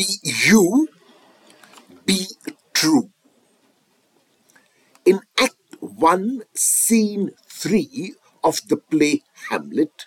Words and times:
Be 0.00 0.16
you, 0.22 0.88
be 2.06 2.26
true. 2.72 3.10
In 5.04 5.20
Act 5.38 5.76
1, 5.80 6.40
Scene 6.54 7.32
3 7.46 8.14
of 8.42 8.66
the 8.68 8.78
play 8.78 9.20
Hamlet, 9.50 10.06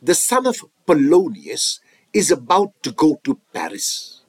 the 0.00 0.14
son 0.14 0.46
of 0.46 0.64
Polonius 0.86 1.80
is 2.12 2.30
about 2.30 2.80
to 2.84 2.92
go 2.92 3.18
to 3.24 3.40
Paris. 3.52 4.22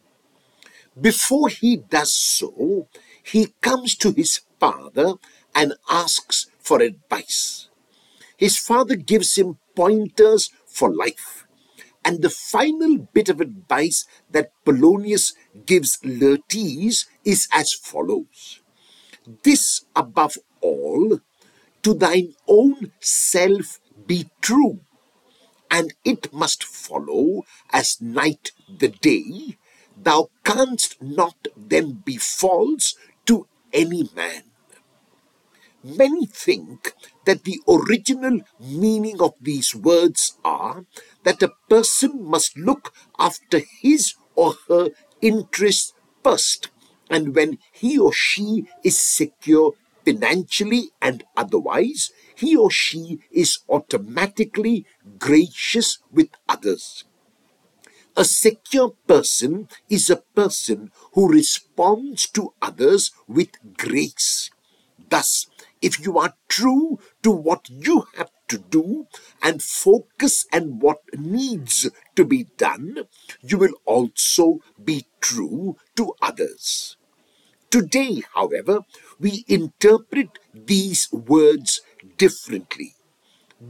Before 0.99 1.49
he 1.49 1.77
does 1.77 2.15
so, 2.15 2.87
he 3.21 3.53
comes 3.61 3.95
to 3.97 4.11
his 4.11 4.41
father 4.59 5.13
and 5.53 5.75
asks 5.91 6.47
for 6.57 6.81
advice. 6.81 7.69
His 8.35 8.57
father 8.57 8.95
gives 8.95 9.37
him 9.37 9.59
pointers 9.75 10.49
for 10.65 10.91
life. 10.91 11.45
And 12.03 12.21
the 12.21 12.29
final 12.29 12.97
bit 12.97 13.29
of 13.29 13.41
advice 13.41 14.05
that 14.31 14.51
Polonius 14.65 15.33
gives 15.65 15.97
Laertes 16.03 17.05
is 17.23 17.47
as 17.53 17.73
follows 17.73 18.61
This 19.43 19.85
above 19.95 20.37
all, 20.61 21.19
to 21.83 21.93
thine 21.93 22.35
own 22.47 22.91
self 22.99 23.79
be 24.05 24.29
true, 24.41 24.81
and 25.69 25.93
it 26.03 26.33
must 26.33 26.63
follow 26.63 27.45
as 27.71 28.01
night 28.01 28.51
the 28.67 28.89
day, 28.89 29.57
thou 29.97 30.29
canst 30.43 31.01
not 31.01 31.47
then 31.55 32.01
be 32.05 32.17
false 32.17 32.95
to 33.25 33.47
any 33.73 34.09
man. 34.15 34.50
Many 35.83 36.27
think 36.27 36.93
that 37.25 37.43
the 37.43 37.59
original 37.67 38.41
meaning 38.59 39.19
of 39.19 39.33
these 39.41 39.73
words 39.73 40.37
are 40.45 40.85
that 41.23 41.41
a 41.41 41.53
person 41.69 42.23
must 42.23 42.55
look 42.55 42.93
after 43.17 43.61
his 43.81 44.13
or 44.35 44.53
her 44.67 44.89
interests 45.21 45.93
first, 46.23 46.69
and 47.09 47.35
when 47.35 47.57
he 47.71 47.97
or 47.97 48.13
she 48.13 48.67
is 48.83 48.99
secure 48.99 49.73
financially 50.05 50.91
and 51.01 51.23
otherwise, 51.35 52.11
he 52.35 52.55
or 52.55 52.69
she 52.69 53.19
is 53.31 53.59
automatically 53.67 54.85
gracious 55.17 55.97
with 56.11 56.29
others. 56.47 57.05
A 58.15 58.25
secure 58.25 58.93
person 59.07 59.67
is 59.89 60.09
a 60.09 60.23
person 60.35 60.91
who 61.13 61.31
responds 61.31 62.27
to 62.31 62.53
others 62.61 63.11
with 63.27 63.49
grace. 63.77 64.51
Thus, 65.09 65.47
if 65.81 65.99
you 65.99 66.17
are 66.19 66.33
true 66.47 66.99
to 67.23 67.31
what 67.31 67.69
you 67.69 68.05
have 68.15 68.31
to 68.49 68.57
do 68.57 69.07
and 69.41 69.61
focus 69.61 70.45
on 70.53 70.79
what 70.79 70.99
needs 71.17 71.89
to 72.15 72.25
be 72.25 72.47
done, 72.57 73.07
you 73.41 73.57
will 73.57 73.75
also 73.85 74.59
be 74.83 75.05
true 75.21 75.77
to 75.95 76.13
others. 76.21 76.97
Today, 77.71 78.23
however, 78.35 78.81
we 79.19 79.45
interpret 79.47 80.39
these 80.53 81.11
words 81.11 81.81
differently. 82.17 82.95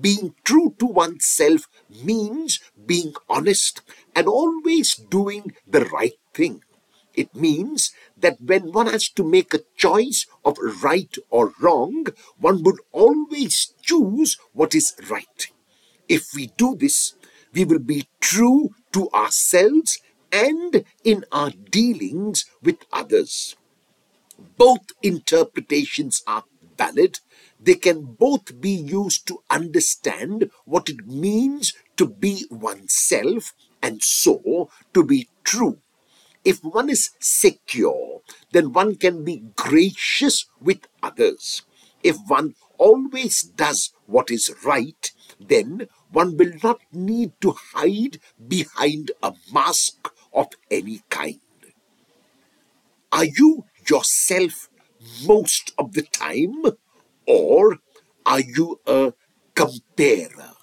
Being 0.01 0.35
true 0.43 0.75
to 0.79 0.85
oneself 0.87 1.67
means 2.03 2.59
being 2.85 3.13
honest 3.29 3.81
and 4.15 4.27
always 4.27 4.95
doing 4.95 5.53
the 5.67 5.85
right 5.85 6.17
thing. 6.33 6.63
It 7.13 7.35
means 7.35 7.91
that 8.17 8.41
when 8.41 8.71
one 8.71 8.87
has 8.87 9.09
to 9.09 9.23
make 9.23 9.53
a 9.53 9.63
choice 9.75 10.25
of 10.45 10.57
right 10.81 11.13
or 11.29 11.53
wrong, 11.59 12.07
one 12.39 12.63
would 12.63 12.79
always 12.91 13.73
choose 13.81 14.37
what 14.53 14.73
is 14.73 14.93
right. 15.09 15.47
If 16.07 16.27
we 16.33 16.47
do 16.57 16.75
this, 16.75 17.13
we 17.53 17.65
will 17.65 17.79
be 17.79 18.07
true 18.21 18.73
to 18.93 19.09
ourselves 19.11 19.99
and 20.31 20.85
in 21.03 21.25
our 21.31 21.51
dealings 21.51 22.45
with 22.61 22.77
others. 22.93 23.55
Both 24.57 24.91
interpretations 25.01 26.23
are 26.25 26.45
valid. 26.77 27.19
They 27.59 27.75
can 27.75 28.15
both 28.17 28.59
be 28.61 28.71
used 28.71 29.27
to 29.27 29.43
understand 29.49 30.49
what 30.65 30.89
it 30.89 31.05
means 31.05 31.73
to 31.97 32.07
be 32.07 32.45
oneself 32.49 33.53
and 33.81 34.01
so 34.01 34.69
to 34.93 35.03
be 35.03 35.27
true 35.43 35.79
if 36.43 36.63
one 36.63 36.89
is 36.89 37.11
secure, 37.19 38.21
then 38.51 38.73
one 38.73 38.95
can 38.95 39.23
be 39.23 39.43
gracious 39.55 40.45
with 40.59 40.87
others. 41.03 41.63
If 42.03 42.17
one 42.27 42.55
always 42.77 43.43
does 43.43 43.93
what 44.07 44.31
is 44.31 44.53
right, 44.65 45.11
then 45.39 45.87
one 46.11 46.35
will 46.37 46.53
not 46.63 46.81
need 46.91 47.33
to 47.41 47.55
hide 47.73 48.19
behind 48.47 49.11
a 49.21 49.33
mask 49.53 50.11
of 50.33 50.47
any 50.69 51.01
kind. 51.09 51.39
Are 53.11 53.25
you 53.25 53.65
yourself 53.89 54.69
most 55.27 55.73
of 55.77 55.93
the 55.93 56.03
time, 56.03 56.63
or 57.27 57.77
are 58.25 58.39
you 58.39 58.79
a 58.87 59.13
comparer? 59.53 60.53